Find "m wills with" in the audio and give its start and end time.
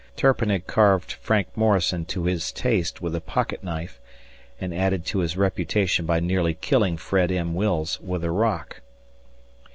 7.31-8.23